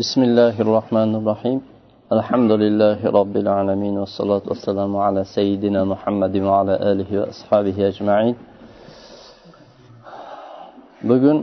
بسم 0.00 0.20
الله 0.22 0.54
الرحمن 0.60 1.10
الرحيم 1.20 1.58
الحمد 2.16 2.52
لله 2.62 2.98
رب 3.20 3.34
العالمين 3.44 3.94
والصلاة 3.98 4.44
والسلام 4.50 4.92
على 4.96 5.24
سيدنا 5.36 5.80
محمد 5.92 6.34
وعلى 6.36 6.74
آله 6.90 7.10
وأصحابه 7.20 7.76
أجمعين 7.88 8.36
بقول 11.08 11.38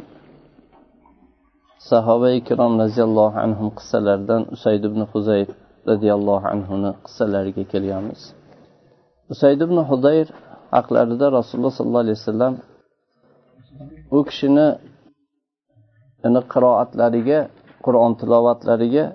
صحابة 1.91 2.39
كرام 2.47 2.81
رضي 2.81 3.03
الله 3.09 3.31
عنهم 3.43 3.69
قصة 3.69 3.99
لردن 3.99 4.41
أسيد 4.55 4.83
بن 4.93 5.05
خزير 5.05 5.47
رضي 5.87 6.13
الله 6.13 6.41
عنهم 6.51 6.91
قصة 7.05 7.25
لرقي 7.25 7.63
كليامس 7.63 8.21
أسيد 9.31 9.63
بن 9.63 9.77
خزير 9.89 10.25
عقل 10.73 10.93
أرد 10.97 11.23
رسول 11.23 11.55
الله 11.59 11.69
صلى 11.77 11.87
الله 11.87 11.99
عليه 12.03 12.17
وسلم 12.19 12.53
وكشنا 14.11 14.67
أن 16.25 16.37
قراءة 16.37 16.89
لرقي 16.97 17.47
qur'on 17.85 18.13
tilovatlariga 18.21 19.05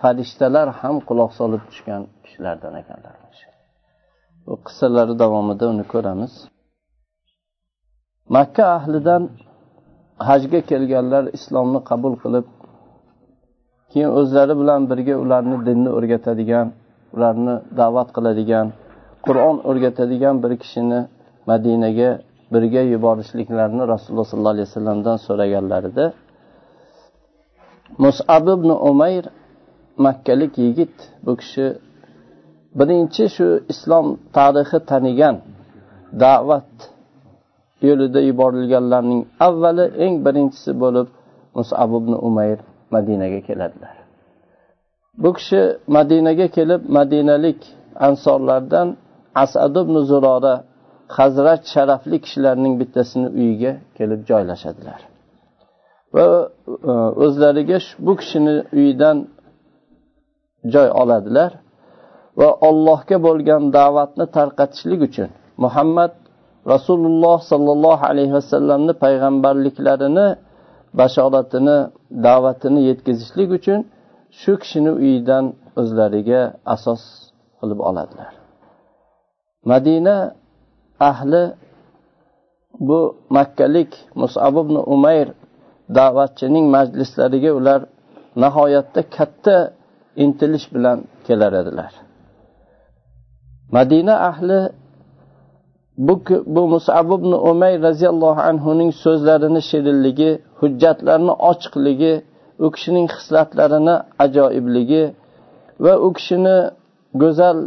farishtalar 0.00 0.68
ham 0.80 0.96
quloq 1.08 1.30
solib 1.38 1.62
tushgan 1.68 2.02
kishilardan 2.24 2.74
ekanlar. 2.82 3.14
Bu 4.46 4.54
qissalari 4.66 5.14
davomida 5.22 5.64
uni 5.72 5.84
ko'ramiz. 5.92 6.32
Makka 8.36 8.64
ahlidan 8.78 9.22
hajga 10.28 10.60
kelganlar 10.70 11.24
islomni 11.38 11.80
qabul 11.90 12.14
qilib 12.22 12.46
keyin 13.92 14.10
o'zlari 14.18 14.54
bilan 14.60 14.80
birga 14.90 15.14
ularni 15.24 15.56
dinni 15.68 15.90
o'rgatadigan 15.98 16.66
ularni 17.14 17.54
da'vat 17.80 18.08
qiladigan 18.16 18.66
qur'on 19.26 19.56
o'rgatadigan 19.68 20.34
bir 20.44 20.52
kishini 20.62 21.00
madinaga 21.50 22.10
birga 22.54 22.82
yuborishliklarini 22.94 23.84
rasululloh 23.92 24.26
sollallohu 24.30 24.54
alayhi 24.56 24.68
vasallamdan 24.70 25.16
so'raganlarida 25.26 26.04
musab 27.98 28.44
ibn 28.48 28.70
umayr 28.90 29.24
makkalik 29.96 30.58
yigit 30.58 30.96
bu 31.24 31.32
kishi 31.40 31.66
birinchi 32.78 33.24
shu 33.36 33.48
islom 33.72 34.06
tarixi 34.36 34.78
tanigan 34.90 35.36
da'vat 36.22 36.72
yo'lida 37.88 38.20
yuborilganlarning 38.28 39.22
avvali 39.46 39.86
eng 40.04 40.14
birinchisi 40.26 40.70
bo'lib 40.82 41.08
musab 41.56 41.90
ibn 42.00 42.12
umayr 42.28 42.58
madinaga 42.94 43.40
keladilar. 43.48 43.96
Bu 45.22 45.30
kishi 45.36 45.60
madinaga 45.96 46.46
kelib 46.56 46.82
madinalik 46.98 47.60
ansorlardan 48.06 48.88
asad 49.44 49.74
ibn 49.82 49.94
zurora 50.10 50.54
hazrat 51.18 51.62
sharafli 51.74 52.16
kishilarning 52.24 52.74
bittasini 52.80 53.28
uyiga 53.38 53.72
kelib 53.98 54.20
joylashadilar. 54.30 55.00
Va 56.16 56.26
e, 56.92 56.94
o'zlariga 57.24 57.78
bu 58.06 58.12
kishini 58.20 58.54
uyidan 58.78 59.16
joy 60.74 60.88
oladilar 61.02 61.50
va 62.40 62.48
allohga 62.68 63.16
bo'lgan 63.26 63.62
da'vatni 63.78 64.26
tarqatishlik 64.36 65.00
uchun 65.08 65.28
muhammad 65.64 66.12
rasululloh 66.72 67.38
sollallohu 67.52 68.04
alayhi 68.10 68.32
vasallamni 68.38 68.92
payg'ambarliklarini 69.04 70.26
bashoratini 71.00 71.76
da'vatini 72.26 72.80
yetkazishlik 72.88 73.50
uchun 73.58 73.80
shu 74.40 74.52
kishini 74.62 74.90
uyidan 75.02 75.44
o'zlariga 75.80 76.40
asos 76.74 77.02
qilib 77.58 77.80
oladilar. 77.88 78.32
Madina 79.70 80.16
ahli 81.10 81.42
bu 82.88 83.00
makkalik 83.36 83.92
musab 84.20 84.54
ibn 84.62 84.76
umayr 84.94 85.28
da'vatchining 85.98 86.66
majlislariga 86.76 87.50
ular 87.58 87.80
nihoyatda 88.42 89.00
katta 89.16 89.56
intilish 90.24 90.66
bilan 90.74 90.98
kelar 91.26 91.52
edilar. 91.62 91.92
Madina 93.76 94.14
ahli 94.30 94.60
bu 96.06 96.14
bu 96.54 96.62
musab 96.74 97.06
ibn 97.16 97.32
umay 97.50 97.74
roziyallohu 97.86 98.40
anhuning 98.50 98.90
so'zlarini 99.04 99.60
shirinligi 99.70 100.30
hujjatlarni 100.60 101.34
ochiqligi 101.50 102.14
u 102.64 102.66
kishining 102.74 103.08
hislatlarini 103.16 103.96
ajoyibligi 104.24 105.04
va 105.84 105.94
u 106.06 106.08
kishini 106.16 106.56
go'zal 107.22 107.58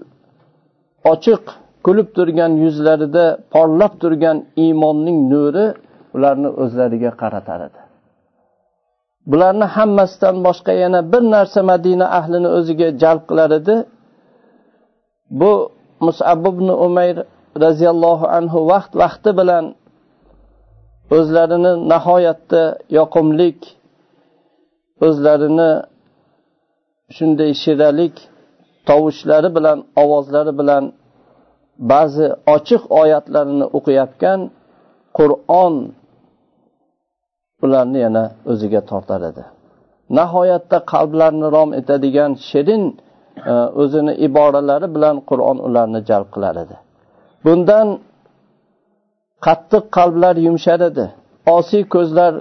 ochiq 1.14 1.44
kulib 1.86 2.08
turgan 2.18 2.52
yuzlarida 2.64 3.26
porlab 3.54 3.94
turgan 4.02 4.38
iymonning 4.64 5.18
nuri 5.32 5.66
ularni 6.16 6.50
o'zlariga 6.64 7.12
qaratar 7.22 7.60
edi. 7.68 7.85
Bularni 9.32 9.68
hammasidan 9.76 10.36
boshqa 10.48 10.72
yana 10.84 11.00
bir 11.12 11.24
narsa 11.36 11.60
madina 11.72 12.06
ahlini 12.20 12.50
o'ziga 12.58 12.88
jalb 13.02 13.24
qilar 13.30 13.50
edi. 13.60 13.76
Bu 15.40 15.52
musab 16.06 16.42
ibn 16.52 16.68
umayr 16.88 17.18
roziyallohu 17.64 18.26
anhu 18.38 18.60
vaqt 18.72 18.92
vaqti 19.04 19.32
bilan 19.40 19.66
o'zlarini 21.18 21.72
nihoyatda 21.92 22.64
yoqimlik 22.98 23.60
o'zlarini 25.08 25.72
shunday 27.16 27.52
shiralik 27.64 28.16
tovushlari 28.90 29.50
bilan 29.58 29.78
ovozlari 30.04 30.54
bilan 30.60 30.84
ba'zi 31.92 32.28
ochiq 32.56 32.84
oyatlarini 33.02 33.66
o'qiyotgan 33.78 34.40
qur'on 35.18 35.76
ularni 37.64 38.00
yana 38.06 38.24
o'ziga 38.52 38.82
tortar 38.92 39.22
edi 39.32 39.44
nihoyatda 40.10 40.78
qalblarni 40.94 41.48
rom 41.56 41.70
etadigan 41.80 42.32
shirin 42.50 42.84
e, 43.52 43.54
o'zini 43.82 44.14
iboralari 44.28 44.88
bilan 44.96 45.16
qur'on 45.30 45.58
ularni 45.68 46.00
jalb 46.10 46.28
qilar 46.36 46.56
edi. 46.64 46.76
Bundan 47.46 47.88
qattiq 49.46 49.84
qalblar 49.98 50.36
yumshar 50.48 50.80
edi. 50.90 51.06
Osiy 51.56 51.84
ko'zlar 51.96 52.34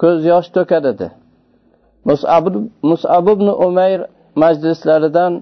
ko'z 0.00 0.18
yosh 0.32 0.48
to'kar 0.56 0.84
edi. 0.92 1.08
Musab 2.90 3.26
ibn 3.34 3.46
umayr 3.66 4.00
majlislaridan 4.42 5.32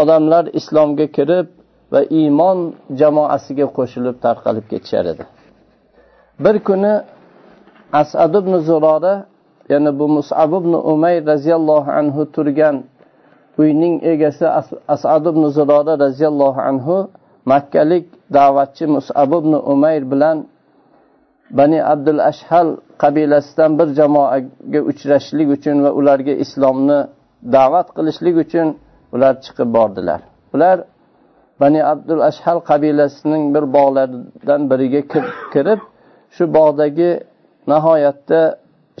odamlar 0.00 0.44
islomga 0.58 1.06
kirib 1.16 1.46
va 1.92 2.00
iymon 2.20 2.58
jamoasiga 3.00 3.66
qo'shilib 3.76 4.16
tarqalib 4.24 4.66
ketishar 4.72 5.04
edi. 5.12 5.24
Bir 6.44 6.56
kuni 6.68 6.92
asad 7.92 8.34
ibn 8.34 8.52
zurora 8.68 9.26
ya'ni 9.68 9.98
bu 9.98 10.08
musab 10.08 10.52
ibn 10.52 10.72
umayr 10.92 11.26
roziyallohu 11.26 11.90
anhu 11.90 12.32
turgan 12.32 12.76
uyning 13.58 13.94
egasi 14.12 14.46
asad 14.88 15.24
ibn 15.26 15.42
zurora 15.56 15.98
roziyallohu 15.98 16.60
anhu 16.60 17.08
makkalik 17.44 18.06
da'vatchi 18.32 18.86
musab 18.86 19.30
ibn 19.40 19.52
umayr 19.72 20.02
bilan 20.12 20.46
bani 21.50 21.78
abdul 21.84 22.20
ashhal 22.30 22.68
qabilasidan 23.02 23.78
bir 23.78 23.88
jamoaga 23.98 24.80
uchrashishlik 24.90 25.48
uchun 25.56 25.76
va 25.84 25.90
ularga 25.98 26.34
islomni 26.44 26.98
da'vat 27.56 27.88
qilishlik 27.96 28.36
uchun 28.44 28.66
ular 29.14 29.34
chiqib 29.44 29.68
bordilar. 29.76 30.20
Ular 30.54 30.76
bani 31.60 31.80
abdul 31.92 32.20
ashhal 32.30 32.58
qabilasining 32.70 33.44
bir 33.54 33.64
bog'laridan 33.76 34.60
biriga 34.70 35.02
kirib 35.52 35.80
shu 36.36 36.44
bog'dagi 36.56 37.10
nihoyatda 37.72 38.40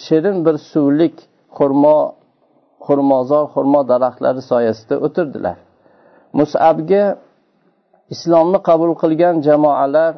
shirin 0.06 0.36
bir 0.46 0.56
suvlik 0.70 1.16
xurmo 1.56 1.98
xurmozor 2.86 3.44
xurmo 3.54 3.80
daraxtlari 3.92 4.42
soyasida 4.50 4.94
o'tirdilar. 5.06 5.56
Musabga 6.38 7.04
islomni 8.14 8.58
qabul 8.68 8.92
qilgan 9.02 9.36
jamoalar 9.48 10.12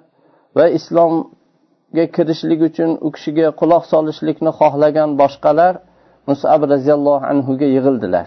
va 0.58 0.66
islomga 0.78 2.04
kirishlik 2.16 2.60
uchun 2.68 2.90
u 3.06 3.08
kishiga 3.16 3.46
quloq 3.60 3.84
solishlikni 3.92 4.50
xohlagan 4.60 5.10
boshqalar 5.22 5.74
musab 6.30 6.60
roziyallohu 6.72 7.24
anhuga 7.32 7.66
yig'ildilar. 7.76 8.26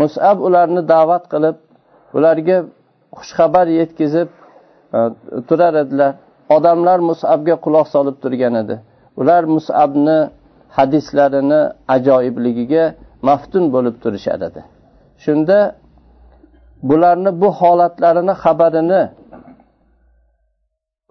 Musab 0.00 0.36
ularni 0.46 0.82
da'vat 0.92 1.24
qilib 1.32 1.56
ularga 2.16 2.58
xushxabar 3.18 3.66
yetkazib 3.80 4.28
e, 4.96 4.98
turar 5.48 5.74
edilar. 5.82 6.12
Odamlar 6.56 6.98
musabga 7.10 7.54
quloq 7.64 7.86
solib 7.94 8.16
turgan 8.22 8.54
edi. 8.62 8.76
Ular 9.20 9.42
musabni 9.56 10.18
hadislarini 10.76 11.60
ajoyibligiga 11.94 12.84
maftun 13.28 13.64
bo'lib 13.74 13.96
turishar 14.02 14.40
edi 14.48 14.60
shunda 15.24 15.58
bularni 16.88 17.30
bu 17.42 17.48
holatlarini 17.60 18.34
xabarini 18.42 19.02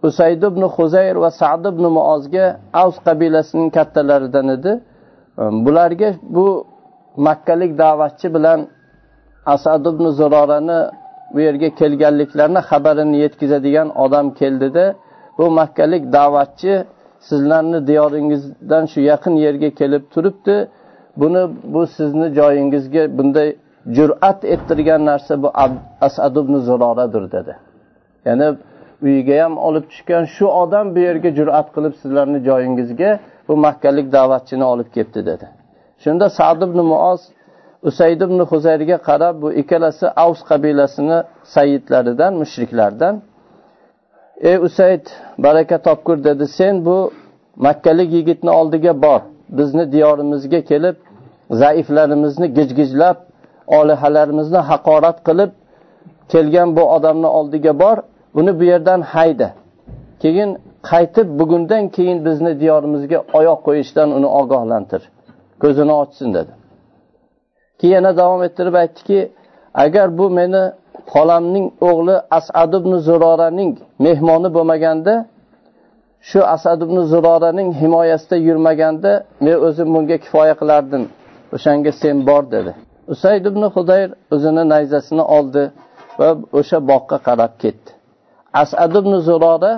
usayd 0.07 0.42
ibn 0.50 0.63
huzayr 0.75 1.15
va 1.24 1.30
sad 1.42 1.63
ibn 1.71 1.83
muozga 1.98 2.45
avs 2.81 2.98
qabilasining 3.07 3.69
kattalaridan 3.77 4.48
edi. 4.57 4.71
Bularga 5.65 6.09
bu 6.36 6.48
makkalik 7.27 7.71
da'vatchi 7.83 8.27
bilan 8.36 8.59
asad 9.54 9.86
ibn 9.92 10.06
zurorani 10.19 10.80
bu 11.33 11.39
yerga 11.48 11.69
kelganliklarini 11.80 12.62
xabarini 12.69 13.18
yetkazadigan 13.24 13.88
odam 14.04 14.27
keldida 14.39 14.86
bu 15.38 15.45
makkalik 15.59 16.04
da'vatchi 16.18 16.74
sizlarni 17.19 17.88
diyoringizdan 17.88 18.86
shu 18.86 19.00
yaqin 19.02 19.36
yerga 19.36 19.69
kelib 19.69 20.04
turibdi. 20.14 20.68
Buni 21.18 21.50
bu 21.64 21.88
sizni 21.88 22.28
joyingizga 22.34 23.18
bunday 23.18 23.56
jur'at 23.98 24.44
ettirgan 24.44 25.06
narsa 25.06 25.44
bu 25.44 25.52
asad 26.02 26.36
ibn 26.36 26.56
zuroradir 26.58 27.31
dedi. 27.31 27.56
Ya'ni 28.25 28.56
uyiga 29.02 29.44
ham 29.44 29.58
olib 29.58 29.86
tushgan 29.90 30.24
shu 30.25 30.46
odam 30.48 30.96
bu 30.96 31.00
yerga 31.00 31.30
jur'at 31.40 31.68
qilib 31.75 31.94
sizlarni 32.02 32.40
joyingizga 32.50 33.19
bu 33.48 33.58
makkalik 33.58 34.12
da'vatchini 34.12 34.64
olib 34.64 34.90
kelibdi 34.96 35.25
dedi. 35.25 35.48
Shunda 36.04 36.30
sad 36.30 36.62
ibn 36.62 36.80
muoz 36.92 37.22
usayd 37.90 38.22
ibn 38.22 38.40
huzayrga 38.52 38.98
qarab 39.10 39.36
bu 39.42 39.54
ikkalasi 39.62 40.06
avs 40.24 40.40
qabilasini 40.50 41.19
sayidlaridan 41.44 42.34
mushriklardan 42.42 43.22
ey 44.42 44.57
usayd 44.57 45.06
baraka 45.38 45.81
topkur 45.81 46.24
dedi. 46.24 46.48
Sen 46.48 46.86
bu 46.86 47.12
makkalik 47.56 48.12
yigitni 48.12 48.50
oldiga 48.50 49.01
bor. 49.01 49.22
Bizni 49.50 49.92
diyorimizga 49.92 50.62
kelib 50.62 50.95
zaiflarimizni 51.51 52.54
gijgijlab 52.54 53.16
olihalarimizni 53.68 54.57
haqorat 54.57 55.24
qilib 55.28 55.51
kelgan 56.30 56.75
bu 56.75 56.81
odamni 56.81 57.28
oldiga 57.28 57.80
bor. 57.80 57.98
Uni 58.34 58.60
bu 58.60 58.63
yerdan 58.63 59.01
hayda 59.01 59.50
keyin 60.22 60.57
qaytib 60.90 61.40
bugundan 61.40 61.90
keyin 61.90 62.25
bizni 62.25 62.60
diyorimizga 62.60 63.24
oyoq 63.33 63.60
qo'yishdan 63.68 64.10
uni 64.18 64.25
ogohlantir. 64.25 65.01
Ko'zini 65.62 65.92
ochsin 65.92 66.33
dedi. 66.33 66.51
Keyin 67.80 67.94
yana 67.95 68.18
davom 68.18 68.44
ettirib 68.44 68.74
aytdiki 68.74 69.31
agar 69.74 70.18
bu 70.18 70.30
meni 70.30 70.72
xolamning 71.13 71.68
o'g'li 71.89 72.15
asad 72.39 72.71
ibn 72.80 72.92
zuroraning 73.07 73.71
mehmoni 74.06 74.50
bo'lmaganda 74.56 75.13
shu 76.30 76.39
asad 76.56 76.80
ibn 76.86 76.98
zuroraning 77.12 77.69
himoyasida 77.81 78.38
yurmaganda 78.48 79.12
men 79.44 79.56
o'zim 79.68 79.88
bunga 79.95 80.18
kifoya 80.24 80.56
qilardim. 80.62 81.04
O'shanga 81.56 81.92
sen 82.01 82.18
bor 82.30 82.44
dedi. 82.54 82.71
Usayd 83.13 83.44
ibn 83.51 83.63
hudayr 83.75 84.09
o'zini 84.33 84.63
nayzasini 84.74 85.24
oldi 85.38 85.63
va 86.19 86.30
o'sha 86.59 86.77
boqqa 86.92 87.18
qarab 87.27 87.54
ketdi. 87.63 87.89
Asad 88.62 88.94
ibn 89.01 89.13
zurora 89.27 89.74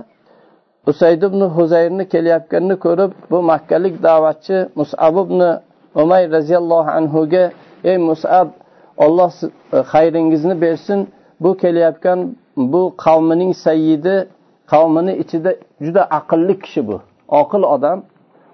usayd 0.92 1.22
ibn 1.28 1.42
huzayrni 1.56 2.04
kelayotganini 2.14 2.76
ko'rib 2.86 3.12
bu 3.32 3.38
makkalik 3.52 3.96
da'vatchi 4.08 4.58
musab 4.80 5.16
ibn 5.24 5.40
umay 6.04 6.24
roziyallohu 6.36 6.90
anhuga 7.00 7.44
ey 7.90 7.98
musab 8.10 8.48
olloh 9.06 9.32
xayringizni 9.92 10.56
bersin 10.64 11.00
bu 11.44 11.58
kelayotgan 11.62 12.20
bu 12.58 12.82
qavmining 13.06 13.54
sayyidi 13.66 14.16
qavmini 14.72 15.14
ichida 15.24 15.52
juda 15.86 16.04
aqlli 16.20 16.56
kishi 16.64 16.82
bu. 16.88 16.98
Oqil 17.42 17.64
odam 17.76 18.00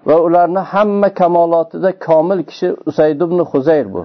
va 0.08 0.16
ularni 0.26 0.62
hamma 0.72 1.08
kamolotida 1.20 1.90
komil 2.06 2.40
kishi 2.50 2.68
usayd 2.90 3.20
ibn 3.26 3.38
huzayr 3.38 3.86
bu. 3.94 4.02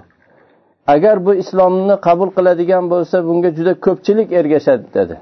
Agar 0.87 1.25
bu 1.25 1.33
islomni 1.43 1.95
qabul 2.07 2.29
qiladigan 2.37 2.85
bo'lsa 2.93 3.17
bunga 3.27 3.49
juda 3.57 3.73
ko'pchilik 3.85 4.29
ergashadi 4.39 4.85
dedi. 4.97 5.15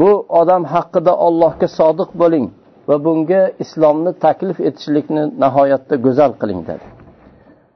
Bu 0.00 0.10
odam 0.40 0.62
haqida 0.74 1.12
ollohga 1.26 1.68
sodiq 1.78 2.10
bo'ling 2.22 2.46
va 2.88 2.96
bunga 3.04 3.42
islomni 3.64 4.12
taklif 4.24 4.58
etishlikni 4.68 5.22
nihoyatda 5.42 5.94
go'zal 6.06 6.32
qiling 6.40 6.60
dedi. 6.70 6.86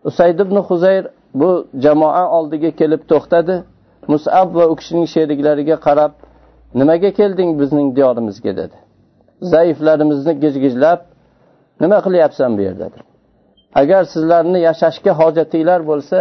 Usayd 0.08 0.38
ibn 0.44 0.56
huzayr 0.68 1.04
bu 1.40 1.50
jamoa 1.84 2.24
oldiga 2.38 2.70
kelib 2.80 3.02
to'xtadi. 3.12 3.54
Musab 4.08 4.54
va 4.54 4.64
u 4.72 4.74
kishining 4.80 5.06
sheriklariga 5.14 5.76
qarab 5.86 6.12
nimaga 6.80 7.10
kelding 7.18 7.50
bizning 7.60 7.88
diyorimizga? 7.96 8.52
dedi. 8.60 8.76
Zaiflarimizni 9.52 10.32
gijgijlab 10.44 11.00
nima 11.80 11.98
qilyapsan 12.06 12.50
bu 12.58 12.62
yerda? 12.68 12.86
agar 13.80 14.02
sizlarni 14.12 14.58
yashashga 14.68 15.12
hojatinglar 15.20 15.80
bo'lsa 15.90 16.18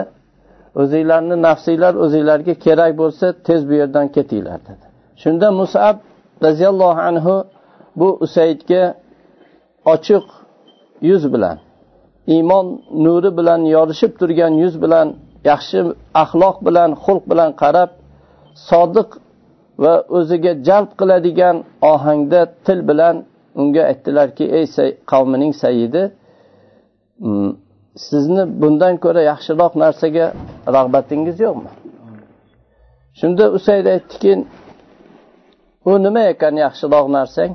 o'zinglarni 0.82 1.36
nafsinglar 1.48 1.94
o'zinglarga 2.04 2.54
kerak 2.66 2.92
bo'lsa 3.02 3.26
tez 3.48 3.62
bu 3.70 3.74
yerdan 3.82 4.08
ketinglar. 4.16 4.60
dedi. 4.70 4.86
Shunda 5.22 5.48
musab 5.62 5.96
roziyallohu 6.46 7.02
anhu 7.10 7.36
bu 8.00 8.18
usaydga 8.26 8.84
ochiq 9.94 10.26
yuz 11.10 11.34
bilan 11.34 11.58
iymon 12.28 12.82
nuri 13.06 13.38
bilan 13.38 13.62
yorishib 13.76 14.12
turgan 14.20 14.54
yuz 14.64 14.76
bilan 14.84 15.08
yaxshi 15.50 15.80
axloq 16.24 16.58
bilan 16.68 16.90
xulq 17.04 17.24
bilan 17.32 17.52
qarab 17.62 17.90
sodiq 18.70 19.10
va 19.84 19.94
o'ziga 20.18 20.54
jalb 20.68 20.90
qiladigan 21.00 21.56
ohangda 21.92 22.42
til 22.66 22.80
bilan 22.90 23.16
unga 23.62 23.84
aytdilarki 23.92 24.46
ey 24.58 24.66
qavmining 25.12 25.54
sayidi 25.64 26.04
mm, 27.26 27.52
sizni 28.08 28.44
bundan 28.62 28.96
ko'ra 29.04 29.22
yaxshiroq 29.32 29.74
narsaga 29.84 30.26
rag'batingiz 30.76 31.38
yo'qmi? 31.46 31.72
Shunda 33.20 33.46
usayd 33.58 33.86
aytdiki 33.96 34.34
u 35.90 35.92
nima 36.06 36.24
ekan 36.34 36.56
yaxshiroq 36.66 37.08
narsang? 37.18 37.52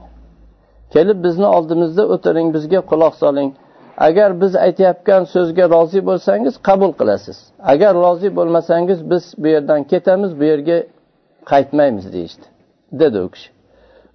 Kelib 0.94 1.19
bizni 1.27 1.47
oldimizda 1.56 2.03
o'tiring 2.15 2.49
bizga 2.56 2.81
quloq 2.91 3.15
soling. 3.23 3.50
Agar 3.96 4.40
biz 4.40 4.56
aytayotgan 4.56 5.22
so'zga 5.34 5.64
rozi 5.75 6.00
bo'lsangiz 6.08 6.54
qabul 6.69 6.93
qilasiz. 7.00 7.38
Agar 7.72 7.94
rozi 7.94 8.28
bo'lmasangiz 8.37 9.10
biz 9.10 9.25
bu 9.38 9.46
yerdan 9.54 9.81
ketamiz 9.93 10.40
bu 10.40 10.44
yerga 10.44 10.78
qaytmaymiz 11.50 12.06
deyishdi 12.12 12.46
dedi 13.00 13.19
u 13.26 13.28
kishi. 13.34 13.50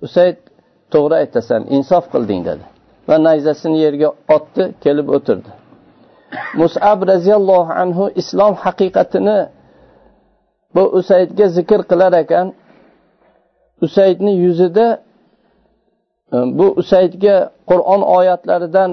Usayd 0.06 0.38
to'g'ri 0.94 1.16
aytasan 1.22 1.62
insof 1.76 2.04
qilding 2.14 2.42
dedi. 2.50 2.64
Va 3.10 3.16
nayzasini 3.28 3.78
yerga 3.86 4.10
otdi 4.36 4.64
kelib 4.84 5.08
o'tirdi. 5.16 5.50
Musab 6.62 7.00
roziyallohu 7.12 7.72
anhu 7.84 8.06
islom 8.22 8.54
haqiqatini 8.64 9.40
bu 10.76 10.84
usaydga 11.00 11.48
zikr 11.58 11.82
qilar 11.92 12.14
ekan. 12.24 12.48
Usaydni 13.86 14.34
yuzida 14.46 14.88
bu 16.32 16.68
usaydga 16.82 17.36
qur'on 17.70 18.02
oyatlaridan 18.18 18.92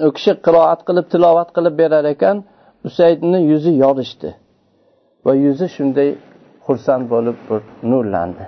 u 0.00 0.12
kishi 0.16 0.32
qiroat 0.46 0.80
qilib 0.88 1.06
tilovat 1.12 1.50
qilib 1.56 1.74
berar 1.82 2.04
ekan 2.14 2.44
usaydni 2.88 3.38
yuzi 3.50 3.72
yorishdi 3.84 4.30
va 5.24 5.32
yuzi 5.44 5.66
shunday 5.76 6.10
xursand 6.66 7.04
bo'lib 7.12 7.36
bir 7.48 7.60
nurlandi. 7.90 8.44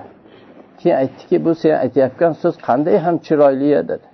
Keyin 0.78 0.96
aytdiki 1.02 1.44
bu 1.44 1.52
sen 1.62 1.74
aytayotgan 1.84 2.32
so'z 2.42 2.54
qanday 2.68 2.96
ham 3.04 3.16
chiroyli 3.26 3.68
dedi. 3.90 4.06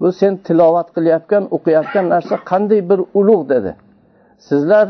Bu 0.00 0.08
sen 0.20 0.32
tilovat 0.46 0.88
qilayotgan 0.96 1.44
o'qiyotgan 1.56 2.06
narsa 2.14 2.36
qanday 2.50 2.80
bir 2.90 3.00
ulug' 3.18 3.44
dedi. 3.54 3.72
Sizlar 4.48 4.86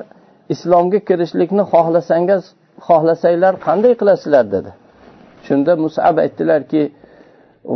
islomga 0.54 1.00
kirishlikni 1.08 1.64
xohlasangiz 1.72 2.42
xohlasanglar 2.86 3.54
qanday 3.66 3.94
qilasizlar 4.00 4.44
dedi. 4.54 4.70
Shunda 5.46 5.72
musab 5.84 6.16
aytdilarki 6.24 6.82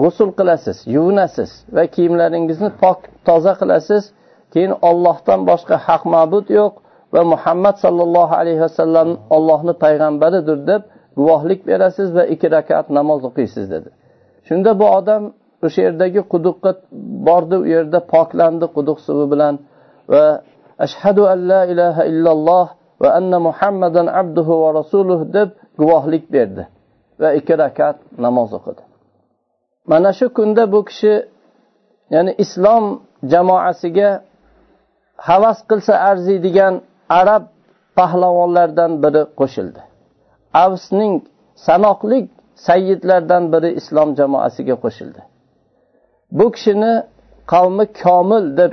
g'usul 0.03 0.31
qilasiz 0.39 0.79
yuvinasiz 0.95 1.51
va 1.77 1.85
kiyimlaringizni 1.95 2.71
pok 2.83 2.99
toza 3.27 3.55
qilasiz. 3.61 4.03
Keyin 4.53 4.73
ollohdan 4.89 5.41
boshqa 5.51 5.77
haq 5.87 6.03
ma'bud 6.15 6.47
yo'q 6.59 6.73
va 7.15 7.23
muhammad 7.33 7.77
sollallohu 7.85 8.35
alayhi 8.41 8.61
vasallam 8.67 9.09
ollohni 9.37 9.75
payg'ambaridir 9.85 10.59
deb 10.71 10.83
guvohlik 11.19 11.61
berasiz 11.71 12.09
va 12.17 12.25
ikki 12.35 12.49
rakat 12.57 12.87
namoz 12.99 13.21
o'qiysiz 13.29 13.65
dedi. 13.75 13.89
Shunda 14.49 14.71
bu 14.81 14.87
odam 14.99 15.23
o'sha 15.67 15.81
yerdagi 15.87 16.21
quduqqa 16.33 16.71
bordi 17.29 17.57
u 17.63 17.67
yerda 17.75 17.99
poklandi 18.15 18.67
quduq 18.77 18.99
suvi 19.07 19.27
bilan 19.33 19.55
va 20.13 20.25
ashhadu 20.87 21.23
an 21.33 21.39
la 21.51 21.61
ilaha 21.73 22.03
illalloh 22.11 22.67
va 23.03 23.09
anna 23.19 23.39
muhammadan 23.49 24.07
abduhu 24.21 24.55
va 24.63 24.69
rasuluh 24.81 25.21
deb 25.37 25.49
guvohlik 25.81 26.25
berdi 26.35 26.63
va 27.21 27.29
ikki 27.39 27.55
rakat 27.65 27.97
namoz 28.25 28.51
o'qidi. 28.59 28.90
Mana 29.91 30.11
shu 30.19 30.27
kunda 30.37 30.63
bu 30.73 30.81
kishi 30.89 31.15
ya'ni 32.15 32.33
islom 32.45 32.85
jamoasiga 33.33 34.11
havas 35.29 35.59
qilsa 35.71 35.95
arziydigan 36.11 36.75
arab 37.21 37.43
pahlavonlaridan 37.97 38.93
biri 39.03 39.23
qo'shildi. 39.41 39.81
Avsning 40.65 41.15
sanoqli 41.67 42.19
sayyidlardan 42.67 43.45
biri 43.53 43.71
islom 43.81 44.09
jamoasiga 44.21 44.77
qo'shildi. 44.85 45.21
Bu 46.39 46.47
kishini 46.55 46.93
qavmi 47.53 47.85
komil 48.03 48.45
deb 48.61 48.73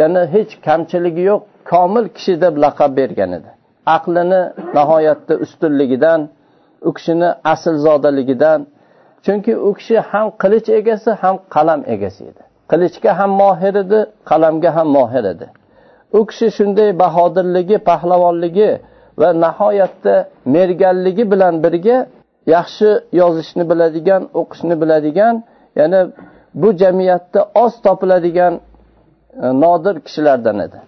ya'ni 0.00 0.22
hech 0.34 0.52
kamchiligi 0.66 1.22
yo'q 1.30 1.42
komil 1.72 2.04
kishi 2.16 2.34
deb 2.44 2.54
laqab 2.64 2.90
bergan 3.00 3.30
edi. 3.38 3.50
Aqlini 3.96 4.42
nihoyatda 4.76 5.34
ustunligidan 5.44 6.20
u 6.88 6.90
kishini 6.96 7.28
aslzodaligidan 7.52 8.60
chunki 9.24 9.52
u 9.68 9.70
kishi 9.78 9.96
ham 10.10 10.26
qilich 10.42 10.68
egasi 10.78 11.10
ham 11.22 11.36
qalam 11.54 11.80
egasi 11.94 12.22
edi. 12.30 12.42
Qilichga 12.70 13.12
ham 13.18 13.30
mohir 13.42 13.74
edi 13.84 14.00
qalamga 14.30 14.70
ham 14.76 14.88
mohir 14.96 15.24
edi. 15.32 15.46
U 16.18 16.20
kishi 16.28 16.46
shunday 16.56 16.90
bahodirligi 17.02 17.76
pahlavonligi 17.88 18.70
va 19.20 19.28
nihoyatda 19.44 20.14
merganligi 20.54 21.24
bilan 21.32 21.54
birga 21.64 21.98
yaxshi 22.54 22.88
yozishni 23.20 23.64
biladigan 23.70 24.22
o'qishni 24.40 24.74
biladigan 24.82 25.34
ya'ni 25.78 26.00
bu 26.60 26.68
jamiyatda 26.82 27.40
oz 27.54 27.72
topiladigan 27.86 28.54
e, 29.44 29.46
nodir 29.62 29.96
kishilardan 30.06 30.58
edi. 30.66 30.78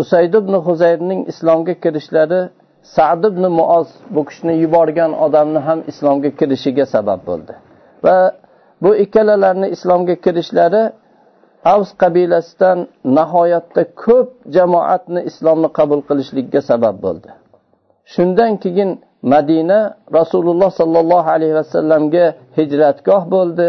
Usayd 0.00 0.34
ibn 0.40 0.54
huzayrning 0.66 1.20
islomga 1.32 1.74
kirishlari 1.82 2.40
sad 2.82 3.24
ibn 3.24 3.44
muoz 3.58 3.88
bu 4.10 4.24
kishini 4.24 4.54
yuborgan 4.62 5.12
odamni 5.24 5.58
ham 5.58 5.80
islomga 5.90 6.30
kirishiga 6.38 6.86
sabab 6.86 7.20
bo'ldi. 7.26 7.54
Va 8.04 8.16
bu 8.82 8.90
ikkalalarni 9.04 9.68
islomga 9.76 10.14
kirishlari 10.24 10.82
avs 11.64 11.90
qabilasidan 12.02 12.78
nihoyatda 13.18 13.82
ko'p 14.04 14.28
jamoatni 14.56 15.20
islomni 15.30 15.68
qabul 15.78 16.00
qilishlikka 16.08 16.60
sabab 16.70 16.96
bo'ldi. 17.04 17.30
Shundan 18.14 18.52
keyin 18.62 18.90
madina 19.22 19.80
rasululloh 20.18 20.70
sollallohu 20.80 21.28
alayhi 21.36 21.54
vasallamga 21.60 22.24
hijratgoh 22.58 23.22
bo'ldi 23.34 23.68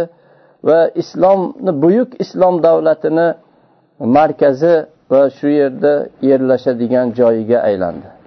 va 0.67 0.79
islomni 1.01 1.71
buyuk 1.83 2.09
islom 2.23 2.55
davlatini 2.67 3.27
markazi 4.17 4.75
va 5.11 5.21
shu 5.37 5.47
yerda 5.59 5.93
yerlashadigan 6.29 7.07
joyiga 7.19 7.57
aylandi. 7.69 8.20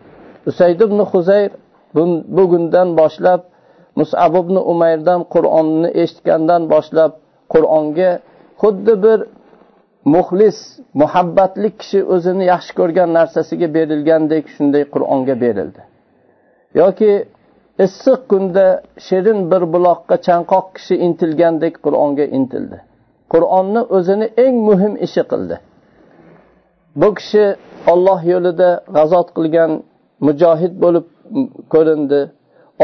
Usayd 0.51 0.81
ibn 0.87 0.99
huzayr 1.13 1.51
bugundan 2.39 2.89
boshlab 3.01 3.41
musab 4.01 4.33
ibn 4.43 4.57
umayrdan 4.73 5.21
qur'onni 5.35 5.89
eshitgandan 6.03 6.63
boshlab 6.73 7.13
qur'onga 7.55 8.11
xuddi 8.63 8.95
bir 9.05 9.19
muxlis 10.15 10.59
muhabbatli 11.01 11.69
kishi 11.81 12.01
o'zini 12.15 12.45
yaxshi 12.53 12.73
ko'rgan 12.81 13.09
narsasiga 13.19 13.69
berilgandek 13.77 14.45
shunday 14.55 14.85
qur'onga 14.95 15.35
berildi. 15.45 15.83
Yoki 16.81 17.13
issiq 17.87 18.21
kunda 18.31 18.67
shirin 19.07 19.39
bir 19.51 19.63
buloqqa 19.75 20.17
chanqoq 20.27 20.67
kishi 20.77 20.95
intilgandek 21.07 21.75
qur'onga 21.85 22.27
intildi. 22.39 22.79
Qur'onni 23.33 23.83
o'zini 23.97 24.27
eng 24.45 24.57
muhim 24.69 24.95
ishi 25.07 25.23
qildi. 25.33 25.57
Bu 27.01 27.09
kishi 27.19 27.45
olloh 27.93 28.21
yo'lida 28.33 28.71
g'azot 28.97 29.29
qilgan 29.37 29.71
mujohid 30.27 30.75
bo'lib 30.85 31.07
ko'rindi. 31.73 32.21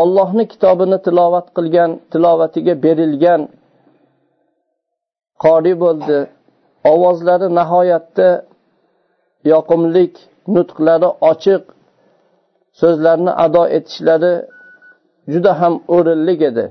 Ollohni 0.03 0.45
kitobini 0.53 0.99
tilovat 1.07 1.47
qilgan 1.57 1.91
tilovatiga 2.13 2.75
berilgan 2.85 3.41
qori 5.45 5.75
bo'ldi. 5.85 6.19
Ovozlari 6.93 7.49
nihoyatda 7.59 8.29
yoqimlik 9.53 10.15
nutqlari 10.55 11.09
ochiq 11.31 11.63
so'zlarni 12.81 13.33
ado 13.45 13.63
etishlari 13.77 14.35
juda 15.33 15.53
ham 15.61 15.75
o'rinli 15.97 16.35
edi. 16.51 16.67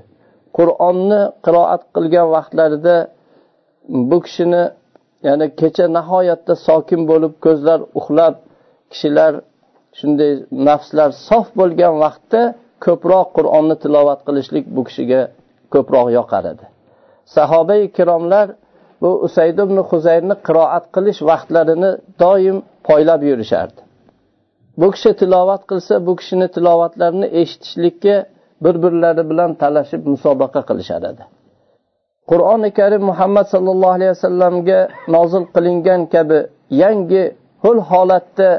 Qur'onni 0.56 1.20
qiroat 1.44 1.82
qilgan 1.94 2.26
vaqtlarida 2.36 2.96
bu 4.10 4.18
kishini 4.24 4.64
ya'ni 5.26 5.46
kecha 5.60 5.84
nihoyatda 5.96 6.54
sokin 6.66 7.00
bo'lib 7.10 7.32
ko'zlar 7.44 7.78
uxlab 7.98 8.34
kishilar 8.90 9.32
shunday 9.98 10.32
nafslar 10.68 11.10
sof 11.28 11.46
bo'lgan 11.60 11.94
vaqtda 12.04 12.42
ko'proq 12.84 13.28
qur'onni 13.36 13.76
tilovat 13.82 14.20
qilishlik 14.28 14.64
bu 14.76 14.82
kishiga 14.88 15.20
ko'proq 15.74 16.06
yoqar 16.18 16.44
edi. 16.52 16.64
Sahoba 17.36 17.76
ikromlar 17.88 18.46
bu 19.02 19.10
usayd 19.26 19.58
ibn 19.64 19.76
huzayrni 19.90 20.36
qiroat 20.46 20.84
qilish 20.94 21.20
vaqtlarini 21.30 21.90
doim 22.22 22.56
poylab 22.88 23.20
yurishardi. 23.30 23.80
Bu 24.80 24.88
kishi 24.94 25.10
tilovat 25.20 25.62
qilsa 25.70 25.94
bu 26.06 26.12
kishini 26.20 26.48
tilovatlarini 26.56 27.26
eshitishlikka 27.40 28.16
bir 28.64 28.74
birlari 28.82 29.22
bilan 29.30 29.50
talashib 29.62 30.02
musobaqa 30.12 30.60
qilishar 30.68 31.02
edi. 31.10 31.24
Qur'oni 32.30 32.70
karim 32.78 33.02
muhammad 33.10 33.46
sollallohu 33.54 33.96
alayhi 33.98 34.12
vasallamga 34.16 34.78
nozil 35.16 35.44
qilingan 35.54 36.00
kabi 36.14 36.38
yangi 36.82 37.24
hul 37.62 37.78
holatda 37.90 38.50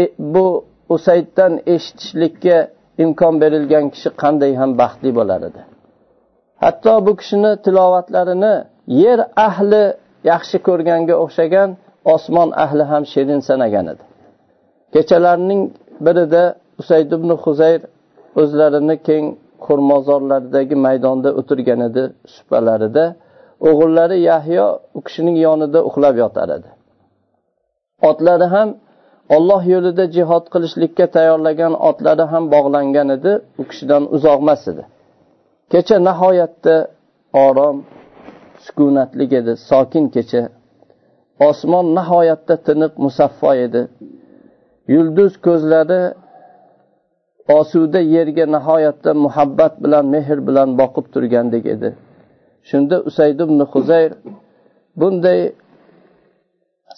e, 0.00 0.02
bu 0.34 0.46
usayddan 0.94 1.52
eshitishlikka 1.74 2.58
imkon 3.04 3.34
berilgan 3.42 3.84
kishi 3.94 4.10
qanday 4.22 4.52
ham 4.60 4.70
baxtli 4.80 5.10
bo'lar 5.18 5.40
edi. 5.48 5.62
Hatto 6.62 6.94
bu 7.06 7.12
kishini 7.20 7.52
tilovatlarini 7.64 8.54
yer 9.02 9.20
ahli 9.48 9.84
yaxshi 10.30 10.58
ko'rganga 10.68 11.14
o'xshagan 11.24 11.70
osmon 12.14 12.48
ahli 12.64 12.84
ham 12.92 13.02
shirin 13.12 13.40
sanagan 13.48 13.86
edi. 13.92 14.04
Kechalarning 14.94 15.62
birida 16.06 16.44
usayd 16.80 17.10
ibn 17.16 17.30
huzayr 17.44 17.80
o'zlarini 18.40 18.96
keng 19.08 19.24
xurmozorlardagi 19.66 20.76
maydonda 20.86 21.30
o'tirgan 21.40 21.80
edi 21.88 22.02
supalarida 22.34 23.04
o'g'illari 23.68 24.18
yahyo 24.30 24.66
u 24.98 25.00
kishining 25.06 25.36
yonida 25.46 25.78
uxlab 25.88 26.14
yotar 26.22 26.48
edi. 26.56 26.68
Otlari 28.08 28.46
ham 28.54 28.68
olloh 29.34 29.62
yo'lida 29.72 30.04
jihod 30.16 30.44
qilishlikka 30.52 31.06
tayyorlagan 31.16 31.72
otlari 31.88 32.24
ham 32.32 32.44
bog'langan 32.54 33.08
edi. 33.16 33.32
U 33.60 33.62
kishidan 33.70 34.02
uzoqmas 34.16 34.62
edi. 34.72 34.82
Kecha 35.72 35.96
nihoyatda 36.08 36.76
orom 37.46 37.76
sukunatlik 38.64 39.32
edi. 39.40 39.52
Sokin 39.70 40.04
kecha. 40.14 40.42
Osmon 41.48 41.86
nihoyatda 41.98 42.54
tiniq 42.66 42.92
musaffo 43.04 43.50
edi. 43.66 43.82
Yulduz 44.94 45.32
ko'zlari 45.46 46.02
osuda 47.58 48.00
yerga 48.14 48.44
nihoyatda 48.56 49.10
muhabbat 49.24 49.74
bilan 49.84 50.04
mehr 50.14 50.38
bilan 50.48 50.68
boqib 50.80 51.06
turgandek 51.14 51.64
edi. 51.74 51.90
Shunda 52.68 52.96
usayd 53.08 53.38
ibn 53.44 53.58
huzayr 53.72 54.12
bunday 55.00 55.40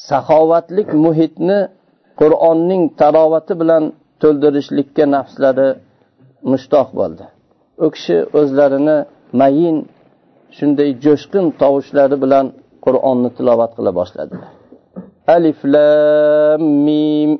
saxovatlik 0.08 0.88
muhitni 1.04 1.58
qur'onning 2.20 2.82
tarovati 3.00 3.54
bilan 3.60 3.84
to'ldirishlikka 4.22 5.04
nafslari 5.16 5.68
mushtoq 6.50 6.88
bo'ldi. 7.00 7.24
U 7.84 7.86
kishi 7.94 8.16
o'zlarini 8.40 8.96
mayin 9.40 9.76
shunday 10.58 10.90
jo'shqin 11.04 11.46
tovushlari 11.60 12.16
bilan 12.24 12.46
qur'onni 12.84 13.30
tilovat 13.36 13.70
qila 13.78 13.90
boshladilar. 14.00 14.50
Alif 15.36 15.60
lam 15.74 16.62
mim 16.86 17.30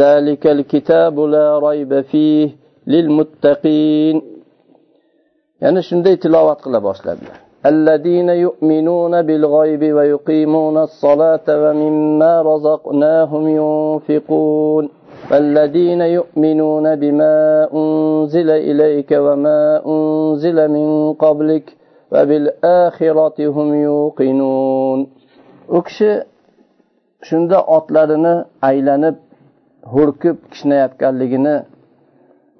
zalikal 0.00 0.60
kitabu 0.72 1.22
la 1.34 1.46
rayba 1.66 2.00
fih 2.10 2.46
lil 2.92 3.08
muttaqin. 3.18 4.16
Ya'ni 5.62 5.80
shunday 5.88 6.14
tilovat 6.24 6.58
qila 6.64 6.78
boshladilar. 6.88 7.38
الذين 7.66 8.28
يؤمنون 8.28 9.22
بالغيب 9.22 9.82
ويقيمون 9.96 10.76
الصلاة 10.78 11.46
ومما 11.48 12.42
رزقناهم 12.42 13.44
ينفقون. 13.48 14.84
والذين 15.30 16.00
يؤمنون 16.00 16.96
بما 16.96 17.36
أنزل 17.74 18.50
إليك 18.50 19.10
وما 19.26 19.60
أنزل 19.86 20.68
من 20.68 21.12
قبلك 21.12 21.66
وبالآخرة 22.12 23.38
هم 23.56 23.74
يوقنون. 23.74 25.06
Kishi 25.84 26.10
shunda 27.24 27.58
otlarini 27.76 28.44
aylanib 28.62 29.16
hurkib 29.92 30.36
kishnayotganligini 30.50 31.56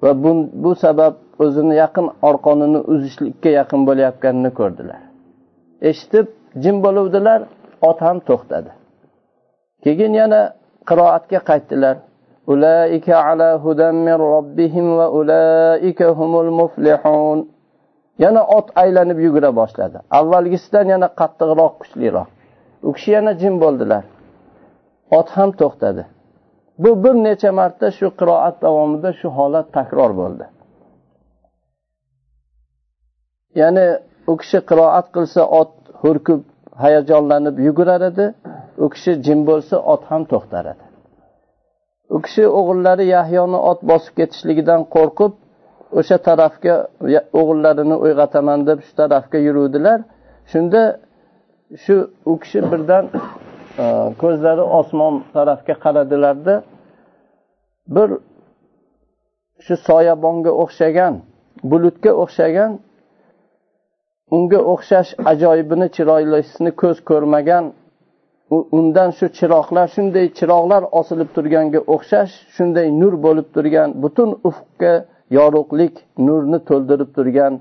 va 0.01 0.11
bu 0.63 0.71
sabab 0.75 1.13
o'zini 1.43 1.75
yaqin 1.83 2.07
orqonini 2.29 2.79
uzishlikka 2.93 3.49
yaqin 3.59 3.81
bo'layotganini 3.87 4.51
ko'rdilar. 4.59 5.01
Eshitib 5.89 6.27
jim 6.63 6.75
bo'luvdilar 6.85 7.39
ot 7.89 7.99
ham 8.05 8.17
to'xtadi. 8.29 8.71
Keyin 9.83 10.13
yana 10.21 10.41
qiroatga 10.89 11.39
qaytdilar. 11.49 11.95
Ulaika 12.53 13.15
ala 13.29 13.49
hudan 13.63 13.95
min 14.07 14.17
robbihim 14.33 14.87
va 14.97 15.07
ulaika 15.19 16.07
humul 16.19 16.51
muflihun. 16.59 17.39
Yana 18.23 18.41
ot 18.57 18.67
aylanib 18.83 19.19
yugura 19.25 19.55
boshladi. 19.59 19.97
Avvalgisidan 20.19 20.85
yana 20.93 21.07
qattiqroq 21.19 21.73
kuchliroq. 21.81 22.27
U 22.87 22.89
kishi 22.95 23.11
yana 23.17 23.31
jim 23.41 23.55
bo'ldilar. 23.63 24.03
Ot 25.17 25.29
ham 25.37 25.49
to'xtadi. 25.61 26.03
Bu 26.83 27.03
bir 27.03 27.15
necha 27.27 27.51
marta 27.59 27.87
shu 27.97 28.07
qiroat 28.19 28.55
davomida 28.61 29.09
shu 29.19 29.27
holat 29.37 29.67
takror 29.77 30.11
bo'ldi. 30.21 30.45
Ya'ni 33.61 33.85
u 34.31 34.33
kishi 34.41 34.59
qiroat 34.69 35.07
qilsa 35.15 35.41
ot 35.59 35.71
hurkib 36.01 36.41
hayajonlanib 36.83 37.55
yugurar 37.67 38.01
edi. 38.11 38.25
U 38.83 38.85
kishi 38.93 39.11
jim 39.25 39.39
bo'lsa 39.49 39.75
ot 39.93 40.03
ham 40.09 40.23
to'xtar 40.31 40.65
edi. 40.73 40.83
U 42.15 42.17
kishi 42.25 42.43
o'g'illari 42.59 43.05
yahyoni 43.15 43.59
ot 43.71 43.79
bosib 43.91 44.13
ketishligidan 44.19 44.81
qo'rqib 44.95 45.33
o'sha 45.99 46.17
tarafga 46.27 46.75
o'g'illarini 47.39 47.95
uyg'otaman 48.05 48.59
deb 48.69 48.79
shu 48.85 48.93
tarafga 49.01 49.37
yuruvdilar. 49.47 49.99
Shunda 50.51 50.81
shu 51.83 51.95
u 52.31 52.33
kishi 52.43 52.59
birdan 52.71 53.05
e, 53.83 53.85
ko'zlari 54.21 54.63
osmon 54.79 55.13
tarafga 55.35 55.75
qaradilarda 55.83 56.55
bir 57.95 58.09
shu 59.65 59.75
soyabonga 59.87 60.51
o'xshagan 60.63 61.13
bulutga 61.71 62.11
o'xshagan 62.23 62.71
unga 64.31 64.59
o'xshash 64.73 65.09
ajoyibini 65.31 65.87
chiroylisini 65.95 66.71
ko'z 66.81 66.97
ko'rmagan 67.09 67.65
undan 68.77 69.09
shu 69.17 69.25
chiroqlar 69.37 69.87
shunday 69.95 70.25
chiroqlar 70.39 70.83
osilib 70.99 71.29
turganga 71.35 71.79
o'xshash 71.95 72.33
shunday 72.55 72.87
nur 73.01 73.13
bo'lib 73.25 73.47
turgan 73.55 73.89
butun 74.03 74.29
ufqqa 74.49 74.93
yorug'lik 75.37 75.95
nurni 76.27 76.59
to'ldirib 76.69 77.09
turgan 77.17 77.53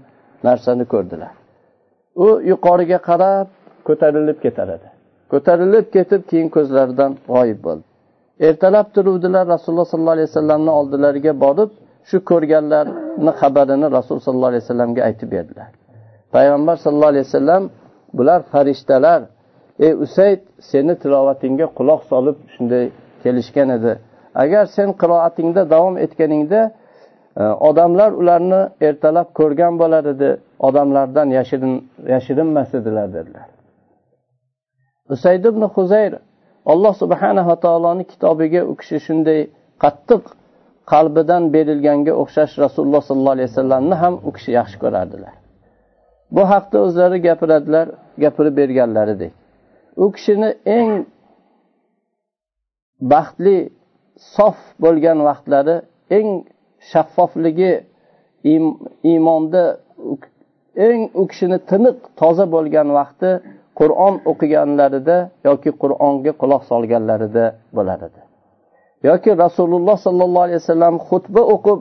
narsani 0.46 0.84
ko'rdilar. 0.92 1.32
U 2.24 2.26
yuqoriga 2.50 2.98
qarab 3.08 3.46
ko'tarilib 3.88 4.38
ketar 4.44 4.68
edi 4.76 4.88
ko'tarilib 5.32 5.86
ketib 5.96 6.22
keyin 6.30 6.48
ko'zlaridan 6.56 7.12
g'oyib 7.32 7.60
bo'ldi. 7.66 7.84
Ertalab 8.48 8.86
turuvdilar 8.94 9.44
rasululloh 9.54 9.88
sollallohu 9.92 10.16
alayhi 10.16 10.28
vasallamni 10.30 10.72
oldilariga 10.78 11.32
borib 11.44 11.70
shu 12.10 12.16
ko'rganlarni 12.30 13.32
xabarini 13.40 13.86
rasululloh 13.96 14.26
sollallohu 14.28 14.52
alayhi 14.52 14.64
vasallamga 14.64 15.00
aytib 15.08 15.28
berdilar. 15.36 15.68
Payg'ambar 16.34 16.76
sallallohu 16.82 17.12
alayhi 17.14 17.26
vasallam 17.28 17.62
bular 18.18 18.40
farishtalar 18.52 19.20
ey 19.86 19.92
usayd 20.04 20.40
seni 20.70 20.94
tilovatingga 21.02 21.66
quloq 21.78 22.00
solib 22.12 22.36
shunday 22.54 22.84
kelishgan 23.22 23.68
edi. 23.76 23.92
Agar 24.42 24.64
sen 24.76 24.88
qiroatingda 25.02 25.62
davom 25.74 25.96
etganingda 26.04 26.60
e, 27.36 27.42
odamlar 27.68 28.10
ularni 28.20 28.60
ertalab 28.88 29.28
ko'rgan 29.38 29.74
bo'lar 29.82 30.04
edi. 30.14 30.30
Odamlardan 30.68 31.28
yashirin 31.38 31.74
yashirinmas 32.12 32.70
edilar 32.78 33.08
dedilar. 33.16 33.46
Usayd 35.14 35.44
ibn 35.50 35.62
huzayr 35.74 36.12
alloh 36.72 36.94
subhanava 37.02 37.56
taoloni 37.64 38.04
kitobiga 38.12 38.60
u 38.70 38.72
kishi 38.80 38.98
shunday 39.06 39.40
qattiq 39.84 40.22
qalbidan 40.92 41.42
berilganga 41.54 42.12
o'xshash 42.22 42.54
rasululloh 42.64 43.02
sollallohu 43.08 43.36
alayhi 43.36 43.50
vasallamni 43.52 43.96
ham 44.02 44.14
u 44.28 44.30
kishi 44.36 44.50
yaxshi 44.58 44.76
ko'rardilar. 44.84 45.34
Bu 46.34 46.42
haqda 46.52 46.76
o'zlari 46.86 47.18
gapiradilar 47.26 47.86
gapirib 48.22 48.54
berganlaridek 48.60 49.32
u 50.02 50.06
kishini 50.16 50.50
eng 50.78 50.90
baxtli 53.12 53.56
sof 54.36 54.58
bo'lgan 54.84 55.18
vaqtlari 55.28 55.76
eng 56.18 56.28
shaffofligi 56.90 57.72
iymonda 59.12 59.64
eng 60.88 61.00
u 61.20 61.22
kishini 61.30 61.58
tiniq 61.70 61.96
toza 62.20 62.44
bo'lgan 62.54 62.88
vaqti 62.98 63.30
qur'on 63.78 64.14
o'qiganlarida 64.30 65.16
yoki 65.48 65.70
qur'onga 65.82 66.32
quloq 66.40 66.62
solganlarida 66.70 67.44
bo'lar 67.76 67.98
edi 68.08 68.20
yoki 69.08 69.30
rasululloh 69.44 69.96
sollallohu 70.06 70.44
alayhi 70.46 70.60
vasallam 70.62 70.94
xutba 71.08 71.42
o'qib 71.54 71.78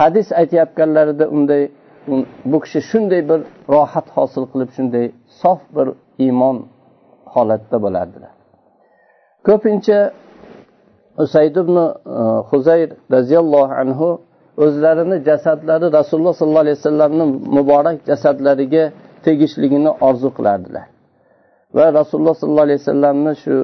hadis 0.00 0.28
aytayotganlarida 0.40 1.24
unday 1.36 1.62
bu 2.50 2.60
kishi 2.64 2.80
shunday 2.90 3.22
bir 3.30 3.40
rohat 3.74 4.06
hosil 4.16 4.44
qilib 4.52 4.70
shunday 4.76 5.06
sof 5.40 5.60
bir 5.76 5.88
iymon 6.24 6.56
holatda 7.34 7.76
bo'lardilar. 7.84 8.32
Ko'pincha 9.46 9.98
usayd 11.24 11.56
ibn 11.62 11.76
e, 11.76 11.88
huzayr 12.50 12.90
roziyallohu 13.14 13.74
anhu 13.82 14.08
o'zlarini 14.64 15.16
jasadlari 15.28 15.86
rasululloh 15.98 16.34
sollallohu 16.40 16.64
alayhi 16.66 16.78
vasallamni 16.80 17.24
muborak 17.56 17.96
jasadlariga 18.10 18.84
tegishligini 19.26 19.90
orzu 20.08 20.28
qilardilar. 20.36 20.86
Va 21.76 21.86
rasululloh 21.98 22.34
sollallohu 22.40 22.66
alayhi 22.68 22.80
vasallamni 22.82 23.32
shu 23.44 23.56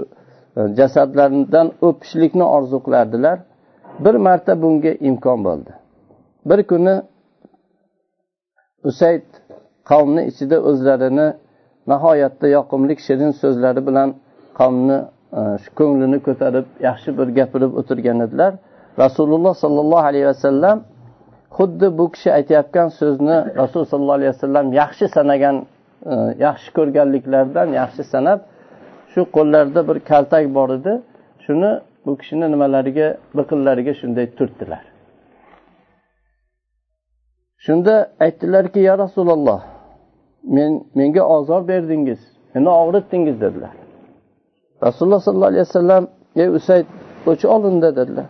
e, 0.59 0.61
jasadlaridan 0.79 1.67
o'pishlikni 1.89 2.45
orzu 2.57 2.79
qilardilar. 2.87 3.37
Bir 4.05 4.15
marta 4.27 4.53
bunga 4.63 4.93
imkon 5.09 5.39
bo'ldi. 5.47 5.73
Bir 6.51 6.61
kuni 6.71 6.95
usayd 8.91 9.27
qavmni 9.91 10.23
ichida 10.31 10.57
o'zlarini 10.71 11.29
nihoyatda 11.93 12.47
yoqimli 12.57 12.95
shirin 13.07 13.33
so'zlari 13.43 13.81
bilan 13.89 14.09
qavmni 14.61 14.99
e, 15.39 15.41
shu 15.63 15.71
ko'nglini 15.81 16.19
ko'tarib 16.27 16.67
yaxshi 16.89 17.11
bir 17.19 17.29
gapirib 17.39 17.73
o'tirgan 17.81 18.19
edilar. 18.27 18.53
Rasululloh 19.05 19.55
sollallohu 19.65 20.07
alayhi 20.11 20.27
vasallam 20.33 20.77
xuddi 21.57 21.87
bu 21.99 22.05
kishi 22.15 22.29
aytayotgan 22.39 22.89
so'zni 23.01 23.37
rasululloh 23.61 23.91
sollallohu 23.95 24.19
alayhi 24.21 24.33
vasallam 24.35 24.67
yaxshi 24.81 25.07
sanagan 25.17 25.57
e, 26.13 26.15
yaxshi 26.47 26.69
ko'rganliklaridan 26.79 27.69
yaxshi 27.81 28.03
sanab 28.13 28.39
shu 29.13 29.21
qo'llarida 29.37 29.81
bir 29.89 29.99
kaltak 30.11 30.45
bor 30.57 30.69
edi. 30.79 30.93
Shuni 31.45 31.71
bu 32.07 32.13
kishini 32.21 32.47
nimalariga 32.55 33.09
biqinlariga 33.39 33.93
shunday 34.01 34.27
turtdilar. 34.39 34.94
Shunda 37.65 37.95
aytdilarki 38.25 38.81
ya 38.89 38.95
rasululloh 38.99 39.61
men 40.57 40.73
menga 40.95 41.23
ozor 41.37 41.63
berdingiz 41.69 42.21
meni 42.55 42.69
og'ritdingiz 42.69 43.37
dedilar. 43.45 43.73
Rasululloh 44.87 45.21
sollallohu 45.27 45.53
alayhi 45.53 45.67
vasallam 45.69 46.05
ey 46.37 46.49
usayd 46.59 46.87
o'ch 47.31 47.45
olindi 47.55 47.97
dedilar. 47.99 48.29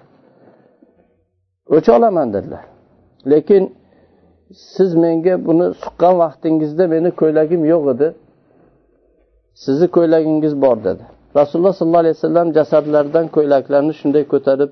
O'ch 1.77 1.89
olaman 1.97 2.29
dedilar. 2.35 2.65
Lekin 3.31 3.65
siz 4.75 4.91
menga 5.05 5.35
buni 5.47 5.67
suqqan 5.85 6.15
vaqtingizda 6.23 6.85
meni 6.95 7.11
ko'ylagim 7.21 7.63
yo'q 7.73 7.85
edi. 7.95 8.09
Sizni 9.65 9.89
ko'ylagingiz 9.97 10.55
bor 10.65 10.77
dedi. 10.89 11.05
Rasululloh 11.39 11.75
sollallohu 11.79 12.05
alayhi 12.05 12.17
vasallam 12.19 12.49
jasadlaridan 12.59 13.27
ko'ylaklarni 13.37 13.93
shunday 14.01 14.25
ko'tarib 14.33 14.71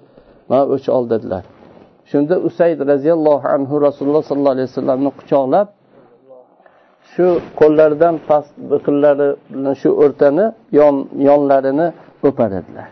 mana 0.49 0.65
o'ch 0.75 0.87
ol 0.97 1.05
dedilar. 1.13 1.45
Shunda 2.13 2.35
usayd 2.49 2.79
roziyallohu 2.93 3.47
anhu 3.57 3.75
rasululloh 3.87 4.23
sollallohu 4.29 4.55
alayhi 4.57 4.69
vasallamni 4.71 5.11
quchoqlab 5.19 5.67
shu 7.13 7.27
qo'llaridan 7.61 8.15
past 8.29 8.55
biqinlari 8.71 9.29
bilan 9.53 9.75
shu 9.83 9.91
o'rtani 10.05 10.47
yon 10.79 10.95
yonlarini 11.29 11.87
o'par 12.29 12.51
edilar 12.61 12.89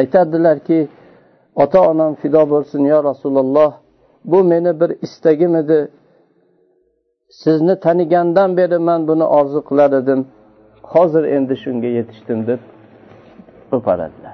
aytadilarki 0.00 0.78
ota 1.62 1.80
onam 1.90 2.12
fido 2.22 2.42
bo'lsin 2.52 2.82
yo 2.92 2.98
rasululloh 3.10 3.72
bu 4.24 4.44
meni 4.44 4.80
bir 4.80 4.96
istagim 5.02 5.56
edi. 5.56 5.88
Sizni 7.28 7.80
tanigandan 7.80 8.56
beri 8.56 8.78
man 8.78 9.08
buni 9.08 9.24
orzu 9.24 9.64
qilar 9.64 9.92
edim. 9.92 10.26
Hozir 10.82 11.24
endi 11.24 11.56
shunga 11.56 11.86
yetishdim 11.86 12.46
deb 12.46 12.60
o'paradilar. 13.72 14.31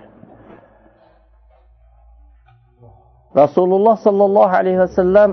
Rasululloh 3.40 3.96
sollallohu 4.07 4.55
alayhi 4.61 4.81
vasallam 4.85 5.31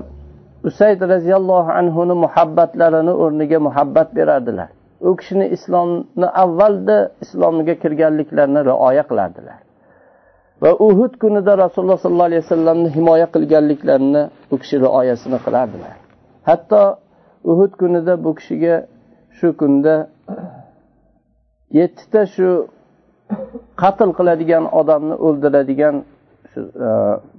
usayd 0.68 1.00
roziyallohu 1.14 1.70
anhuni 1.80 2.14
muhabbatlarini 2.24 3.12
o'rniga 3.22 3.58
muhabbat 3.66 4.08
berardilar 4.18 4.68
u 5.08 5.16
kishini 5.18 5.46
islomni 5.56 6.28
avvalda 6.42 6.98
islomga 7.24 7.74
kirganliklarini 7.82 8.60
rioya 8.70 9.04
qilardilar 9.10 9.58
va 10.62 10.70
uhud 10.88 11.12
kunida 11.22 11.52
rasululloh 11.64 11.98
sollallohu 12.04 12.30
alayhi 12.30 12.42
vasallamni 12.46 12.88
himoya 12.96 13.26
qilganliklarini 13.34 14.22
u 14.54 14.56
kishi 14.62 14.76
rioyasini 14.86 15.38
qilardilar 15.46 15.94
hatto 16.48 16.82
uhud 17.52 17.72
kunida 17.80 18.24
bu 18.24 18.30
kishiga 18.38 18.76
shu 19.38 19.48
kunda 19.60 19.94
yettita 21.78 22.20
shu 22.34 22.48
qatl 23.82 24.10
qiladigan 24.18 24.64
odamni 24.80 25.14
o'ldiradigan 25.26 25.96
shu 26.56 26.62
e, 26.88 26.90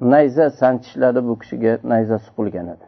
nayza 0.01 0.49
sanchishlari 0.49 1.27
bu 1.27 1.39
kishiga 1.39 1.80
nayza 1.84 2.17
suqilgan 2.25 2.67
edi. 2.73 2.86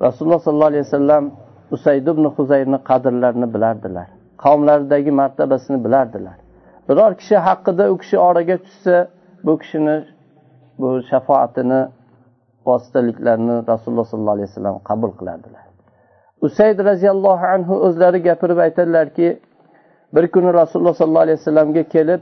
Rasululloh 0.00 0.40
sollallohu 0.46 0.72
alayhi 0.72 0.84
vasallam 0.88 1.24
usayd 1.70 2.06
ibn 2.06 2.24
huzayrni 2.36 2.78
qadrlarini 2.90 3.54
bilardilar. 3.54 4.08
Qavmlaridagi 4.44 5.10
martabasini 5.10 5.84
bilardilar. 5.84 6.36
Biror 6.88 7.12
kishi 7.20 7.36
haqida 7.36 7.84
u 7.92 7.98
kishi 8.02 8.18
oraga 8.18 8.56
tushsa 8.64 9.08
bu 9.44 9.58
kishini 9.58 9.96
bu 10.78 11.02
shafoatini 11.10 11.80
vositaliklarini 12.66 13.56
rasululloh 13.70 14.06
sollallohu 14.12 14.36
alayhi 14.38 14.48
vasallam 14.50 14.78
qabul 14.88 15.12
qilardilar. 15.18 15.64
Usayd 16.46 16.78
roziyallohu 16.90 17.46
anhu 17.54 17.74
o'zlari 17.86 18.18
gapirib 18.28 18.58
aytadilarki 18.66 19.40
bir 20.14 20.24
kuni 20.34 20.54
rasululloh 20.54 20.94
sollallohu 20.94 21.26
alayhi 21.26 21.38
vasallamga 21.40 21.82
kelib 21.82 22.20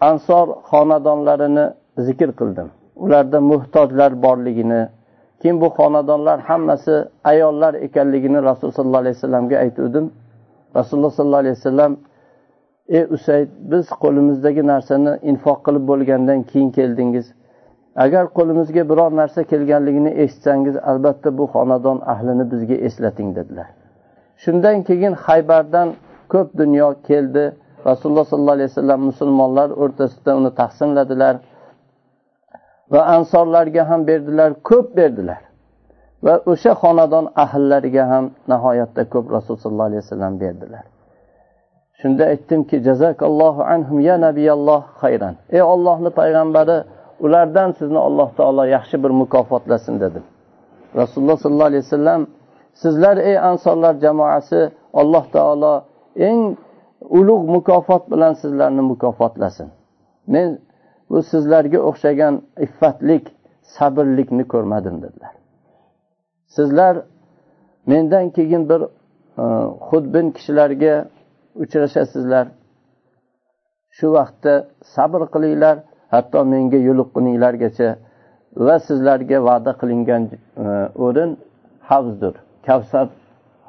ansor 0.00 0.48
xonadonlarini 0.70 1.72
zikr 1.98 2.30
qildim. 2.40 2.68
Ularda 2.96 3.40
muhtojlar 3.40 4.22
borligini 4.22 4.88
keyin 5.40 5.60
bu 5.60 5.66
xonadonlar 5.66 6.38
hammasi 6.40 7.04
ayollar 7.24 7.74
ekanligini 7.74 8.42
rasululloh 8.42 8.74
sollallohu 8.74 8.98
alayhi 9.04 9.16
vasallamga 9.16 9.56
aytuvdim. 9.56 10.12
Rasululloh 10.76 11.10
sollallohu 11.10 11.38
alayhi 11.44 11.56
vasallam 11.56 11.96
ey 12.88 13.04
usayd 13.04 13.48
biz 13.72 13.86
qo'limizdagi 14.02 14.66
narsani 14.66 15.18
infoq 15.30 15.58
qilib 15.66 15.84
bo'lgandan 15.90 16.42
keyin 16.42 16.70
keldingiz. 16.70 17.26
Agar 17.96 18.24
qo'limizga 18.26 18.82
biror 18.90 19.10
narsa 19.16 19.42
kelganligini 19.42 20.08
eshitsangiz 20.08 20.76
albatta 20.76 21.38
bu 21.38 21.44
xonadon 21.54 21.98
ahlini 22.12 22.50
bizga 22.52 22.74
eslating 22.74 23.36
dedilar. 23.36 23.66
Shundan 24.36 24.82
keyin 24.82 25.12
haybardan 25.12 25.88
ko'p 26.32 26.48
dunyo 26.58 26.94
keldi. 27.08 27.44
Rasululloh 27.88 28.24
sollallohu 28.30 28.56
alayhi 28.58 28.70
vasallam 28.72 29.00
musulmonlar 29.10 29.68
o'rtasida 29.82 30.30
uni 30.40 30.50
taqsimladilar 30.60 31.34
va 32.92 33.00
ansorlarga 33.16 33.82
ham 33.90 34.00
berdilar 34.10 34.50
ko'p 34.68 34.86
berdilar. 34.98 35.40
Va 36.24 36.34
o'sha 36.52 36.72
xonadon 36.82 37.24
ahllariga 37.44 38.04
ham 38.12 38.24
nihoyatda 38.52 39.02
ko'p 39.12 39.26
rasululloh 39.36 39.62
sollallohu 39.64 39.88
alayhi 39.90 40.02
vasallam 40.04 40.34
berdilar. 40.44 40.84
Shunda 42.00 42.24
aytdimki 42.32 42.76
jazakallohu 42.86 43.62
anhum 43.74 43.98
ya 44.08 44.16
nabiyalloh 44.26 44.82
hayran. 45.02 45.34
Ey 45.56 45.62
ollohni 45.74 46.10
payg'ambari 46.20 46.76
ulardan 47.24 47.70
sizni 47.78 48.00
alloh 48.08 48.28
taolo 48.38 48.64
yaxshi 48.76 48.96
bir 49.04 49.12
mukofotlasin 49.22 49.94
dedim. 50.04 50.24
Rasululloh 51.00 51.36
sollallohu 51.42 51.70
alayhi 51.72 51.84
vasallam 51.86 52.22
sizlar 52.82 53.16
ey 53.30 53.36
ansorlar 53.50 53.94
jamoasi 54.04 54.60
alloh 55.00 55.24
taolo 55.36 55.74
eng 56.28 56.40
ulug' 57.18 57.48
mukofot 57.48 58.10
bilan 58.10 58.32
sizlarni 58.32 58.80
mukofotlasin. 58.80 59.68
Men 60.26 60.58
bu 61.10 61.22
sizlarga 61.22 61.78
o'xshagan 61.78 62.42
iffatlik 62.66 63.24
sabrlikni 63.62 64.44
ko'rmadim 64.48 65.02
dedilar. 65.02 65.32
Sizlar 66.46 67.02
mendan 67.86 68.30
keyin 68.30 68.68
bir 68.68 68.80
e, 68.82 68.88
xudbin 69.88 70.30
kishilarga 70.30 71.08
uchrashasizlar. 71.54 72.46
Shu 73.96 74.12
vaqtda 74.12 74.54
sabr 74.94 75.20
qilinglar 75.34 75.76
hatto 76.14 76.44
menga 76.44 76.76
yo'liqquninglargacha 76.88 77.88
va 78.66 78.76
sizlarga 78.88 79.38
va'da 79.48 79.72
qilingan 79.80 80.22
e, 80.32 80.66
o'rin 81.06 81.30
havzdir 81.90 82.34
kavsar 82.66 83.08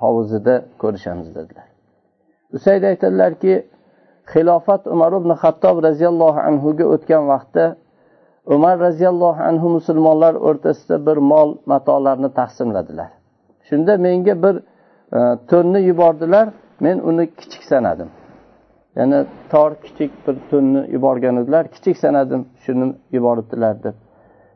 hovuzida 0.02 0.56
ko'rishamiz 0.82 1.36
dedilar. 1.36 1.75
Usayd 2.54 2.84
aytadilarki 2.84 3.54
xilofat 4.34 4.88
umar 4.88 5.12
ibn 5.22 5.30
hattob 5.30 5.84
roziyallohu 5.88 6.40
anhuga 6.50 6.86
o'tgan 6.94 7.24
vaqtda 7.28 7.76
umar 8.46 8.80
roziyallohu 8.80 9.42
anhu 9.50 9.70
musulmonlar 9.70 10.34
o'rtasida 10.36 11.06
bir 11.08 11.18
mol 11.18 11.58
matolarni 11.66 12.30
taqsimladilar. 12.40 13.10
Shunda 13.70 13.98
menga 13.98 14.44
bir 14.44 14.56
e, 15.18 15.20
to'nni 15.50 15.80
yubordilar 15.90 16.50
men 16.80 16.98
uni 17.10 17.26
kichik 17.40 17.64
sanadim. 17.64 18.10
Ya'ni 18.96 19.26
tor 19.52 19.72
kichik 19.84 20.12
bir 20.28 20.36
to'nni 20.52 20.82
yuborgan 20.96 21.36
edilar 21.38 21.68
kichik 21.76 21.98
sanadim 21.98 22.42
shuni 22.64 22.94
yuboribdilar 23.12 23.84
deb. 23.84 23.96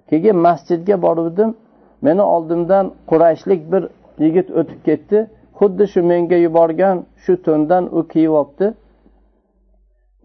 Keyin 0.10 0.36
masjidga 0.36 1.02
boruvdim 1.02 1.56
meni 2.02 2.22
oldimdan 2.22 2.86
qurayshlik 3.10 3.72
bir 3.72 3.84
yigit 4.24 4.52
o'tib 4.52 4.80
ketdi. 4.86 5.28
Xuddi 5.60 5.86
shu 5.92 6.02
menga 6.12 6.38
yuborgan 6.46 6.98
shu 7.24 7.34
to'ndan 7.46 7.84
u 7.98 8.00
kiyib 8.12 8.34
olibdi 8.42 8.68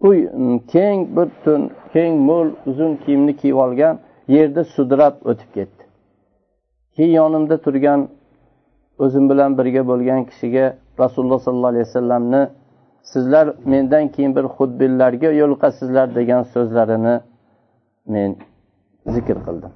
u 0.07 0.09
mm, 0.13 0.57
keng 0.73 0.99
bir 1.15 1.27
to'n 1.43 1.61
keng 1.93 2.13
mo'l 2.29 2.49
uzun 2.69 2.91
kiyimni 3.03 3.33
kiyib 3.41 3.57
olgan 3.65 3.95
yerda 4.35 4.63
sudrab 4.75 5.15
o'tib 5.29 5.49
ketdi. 5.55 5.83
Keyin 6.95 7.13
yonimda 7.21 7.55
turgan 7.65 8.01
o'zim 9.03 9.25
bilan 9.29 9.51
birga 9.57 9.81
bo'lgan 9.91 10.21
kishiga 10.29 10.65
rasululloh 11.01 11.39
sollallohu 11.45 11.71
alayhi 11.73 11.87
vasallamni 11.89 12.43
sizlar 13.11 13.45
mendan 13.71 14.05
keyin 14.15 14.31
bir 14.37 14.45
xudbinlarga 14.55 15.29
yo'liqasizlar 15.41 16.07
degan 16.19 16.41
so'zlarini 16.53 17.15
men 18.13 18.29
zikr 19.13 19.37
qildim. 19.47 19.73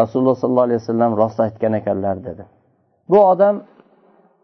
Rasululloh 0.00 0.36
sollallohu 0.42 0.66
alayhi 0.68 0.80
vasallam 0.82 1.12
rost 1.22 1.38
aytgan 1.46 1.72
ekanlar 1.80 2.16
dedi. 2.28 2.44
Bu 3.10 3.18
odam 3.32 3.56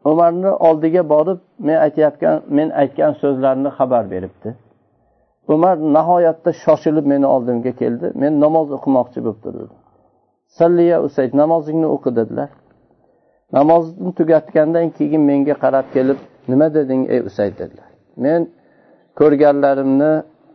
umarni 0.04 0.50
oldiga 0.68 1.08
borib 1.08 1.38
men 1.58 1.76
aytayotgan 1.86 2.42
men 2.48 2.68
aytgan 2.70 3.12
so'zlarni 3.22 3.70
xabar 3.78 4.10
beribdi. 4.10 4.54
Umar 5.48 5.76
nihoyatda 5.78 6.52
shoshilib 6.52 7.06
meni 7.12 7.26
oldimga 7.26 7.72
keldi. 7.72 8.06
Men 8.14 8.40
namoz 8.40 8.68
o'qimoqchi 8.76 9.18
bo'lib 9.24 9.40
turdim. 9.44 9.70
Salliya 10.58 10.98
usayd 11.06 11.32
namozingni 11.42 11.88
o'qi 11.94 12.10
dedilar. 12.18 12.50
Namozni 13.52 14.10
tugatgandan 14.18 14.88
keyin 14.98 15.22
menga 15.30 15.54
qarab 15.64 15.86
kelib 15.94 16.18
nima 16.50 16.74
deding 16.74 17.02
ey 17.14 17.20
usayd? 17.28 17.54
dedilar. 17.58 17.90
Men 18.24 18.40
ko'rganlarimni 19.18 20.12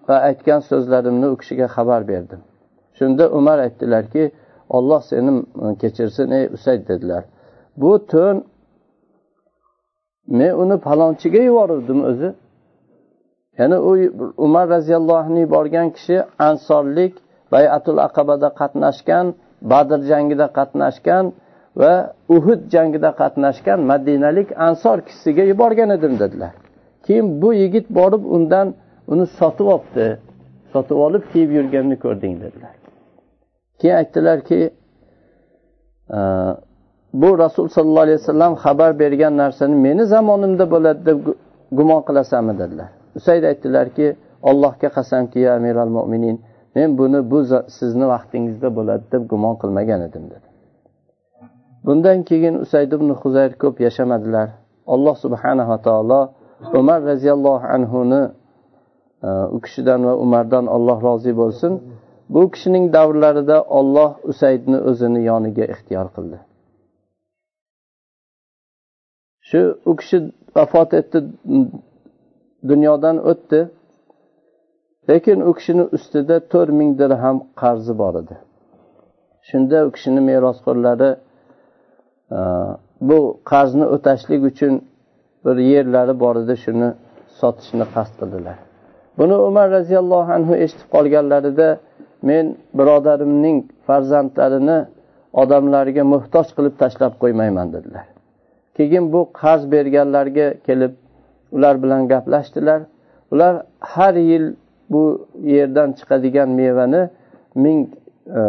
va 0.08 0.18
aytgan 0.30 0.60
so'zlarimni 0.70 1.28
u 1.34 1.36
kishiga 1.42 1.68
xabar 1.76 2.02
berdim. 2.12 2.42
Shunda 2.98 3.24
umar 3.40 3.58
aytdilarki 3.66 4.24
olloh 4.70 5.02
seni 5.12 5.32
kechirsin 5.82 6.28
ey 6.38 6.46
usayd 6.58 6.82
dedilar. 6.88 7.24
Bu 7.82 7.92
to'n 8.12 8.36
men 10.28 10.52
uni 10.62 10.78
falonchiga 10.78 11.42
yuboruvdim 11.50 12.04
o'zi. 12.10 12.34
Ya'ni 13.58 13.78
u 13.90 13.92
umar 14.38 14.70
roziyallohu 14.70 15.18
anhu 15.18 15.40
yuborgan 15.40 15.90
kishi 15.90 16.24
ansorlik 16.40 17.14
bayatul 17.52 17.98
aqabada 17.98 18.50
qatnashgan 18.62 19.26
badr 19.62 20.00
jangida 20.12 20.48
qatnashgan 20.58 21.26
va 21.82 21.94
uhud 22.36 22.62
jangida 22.74 23.10
qatnashgan 23.22 23.80
madinalik 23.92 24.50
ansor 24.68 24.98
kishisiga 25.08 25.44
yuborgan 25.52 25.90
edim 25.98 26.14
dedilar. 26.20 26.54
Keyin 27.06 27.42
bu 27.42 27.54
yigit 27.54 27.90
borib 27.90 28.24
undan 28.36 28.68
uni 29.08 29.26
sotib 29.40 29.68
olibdi. 29.76 30.08
Sotib 30.74 30.98
olib 31.06 31.24
kiyib 31.32 31.52
yurganini 31.58 31.98
ko'rding 32.06 32.34
dedilar. 32.44 32.74
Keyin 33.80 33.96
aytdilarki 34.02 34.60
bu 37.22 37.30
rasul 37.44 37.68
sollallohu 37.76 38.06
alayhi 38.08 38.20
vasallam 38.22 38.54
xabar 38.64 38.92
bergan 39.00 39.34
narsani 39.38 39.76
meni 39.86 40.04
zamonimda 40.14 40.66
bo'ladi 40.74 41.02
deb 41.10 41.20
gumon 41.78 42.02
qilasanmi 42.08 42.54
dedilar. 42.62 42.90
Usayd 43.20 43.44
aytdilarki 43.52 44.08
allohga 44.50 44.90
qasamki 44.98 45.40
ya 45.46 45.52
amiral 45.60 45.92
mo'minin 45.98 46.36
men 46.76 46.90
buni 47.00 47.20
bu 47.32 47.40
sizni 47.78 48.06
vaqtingizda 48.14 48.70
bo'ladi 48.78 49.04
deb 49.14 49.24
gumon 49.32 49.56
qilmagan 49.62 50.02
edim 50.08 50.24
dedi. 50.34 50.48
Bundan 51.86 52.24
keyin 52.30 52.56
usayd 52.66 52.92
ibn 52.98 53.10
huzayr 53.22 53.52
ko'p 53.62 53.76
yashamadilar 53.88 54.48
alloh 54.94 55.16
subhanava 55.24 55.78
taolo 55.88 56.22
umar 56.80 57.00
roziyallohu 57.12 57.66
anhuni 57.76 58.22
e, 59.28 59.30
u 59.56 59.58
kishidan 59.66 60.00
va 60.08 60.14
umardan 60.24 60.66
alloh 60.76 60.98
rozi 61.08 61.34
bo'lsin. 61.42 61.74
Bu 62.34 62.42
kishining 62.54 62.86
davrlarida 62.98 63.58
olloh 63.80 64.12
usaydni 64.32 64.78
o'zini 64.90 65.22
yoniga 65.30 65.66
ixtiyor 65.74 66.08
qildi. 66.16 66.38
Shu 69.54 69.78
u 69.86 69.96
kishi 69.96 70.18
vafot 70.56 70.94
etdi 71.00 71.20
dunyodan 72.70 73.18
o'tdi. 73.32 73.60
Lekin 75.10 75.42
u 75.50 75.54
kishini 75.58 75.84
ustida 75.96 76.36
to'rt 76.52 76.72
ming 76.80 76.92
dirham 77.00 77.38
qarzi 77.62 77.94
bor 78.02 78.14
edi. 78.22 78.36
Shunda 79.50 79.78
u 79.88 79.90
kishini 79.96 80.22
merosxo'rlari 80.30 81.12
e, 82.38 82.40
bu 83.10 83.20
qarzni 83.52 83.86
o'tashlik 83.96 84.42
uchun 84.52 84.74
bir 85.46 85.58
yerlari 85.72 86.14
bor 86.24 86.36
edi 86.44 86.56
shuni 86.64 86.90
sotishni 87.40 87.86
qasd 87.96 88.14
qildilar. 88.20 88.58
Buni 89.20 89.36
umar 89.50 89.68
roziyallohu 89.78 90.32
anhu 90.38 90.54
eshitib 90.64 90.88
qolganlarida 90.96 91.68
men 92.30 92.46
birodarimning 92.80 93.58
farzandlarini 93.88 94.80
odamlarga 95.42 96.04
muhtoj 96.14 96.48
qilib 96.58 96.76
tashlab 96.82 97.14
qo'ymayman 97.24 97.68
dedilar. 97.76 98.06
Keyin 98.78 99.14
bu 99.14 99.22
qarz 99.42 99.72
berganlarga 99.72 100.54
kelib 100.68 100.94
ular 101.52 101.84
bilan 101.84 102.08
gaplashdilar. 102.08 102.82
Ular 103.32 103.66
har 103.80 104.14
yil 104.14 104.56
bu 104.90 105.28
yerdan 105.42 105.90
chiqadigan 105.94 106.50
mevani 106.50 107.10
ming 107.56 107.80
e, 108.28 108.42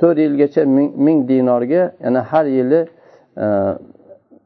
to'rt 0.00 0.18
yilgacha 0.18 0.62
ming 1.06 1.28
dinorga 1.28 1.82
ya'ni 2.04 2.18
har 2.30 2.46
yili 2.58 2.80
e, 3.44 3.46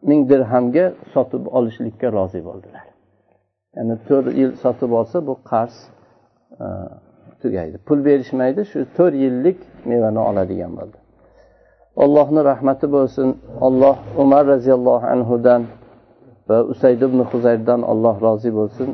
ming 0.03 0.21
dirhamga 0.31 0.93
sotib 1.14 1.47
olishlikka 1.47 2.12
rozi 2.12 2.40
bo'ldilar. 2.49 2.85
Ya'ni 3.77 3.97
to'rt 4.09 4.27
yil 4.40 4.53
sotib 4.64 4.90
olsa 5.01 5.27
bu 5.27 5.35
qarz 5.51 5.75
e, 6.64 6.67
tugaydi. 7.43 7.77
Pul 7.87 7.99
berishmaydi 8.09 8.61
shu 8.71 8.79
to'rt 8.97 9.14
yillik 9.25 9.59
mevani 9.90 10.21
oladigan 10.31 10.73
bo'ldi. 10.79 10.99
Allohni 11.96 12.40
rahmati 12.50 12.87
bo'lsin. 12.94 13.28
Alloh 13.66 13.96
umar 14.22 14.42
roziyallohu 14.46 15.07
anhudan 15.14 15.62
va 16.48 16.59
usayd 16.72 17.00
ibn 17.09 17.18
huzayrdan 17.30 17.80
alloh 17.92 18.14
rozi 18.26 18.50
bo'lsin. 18.59 18.88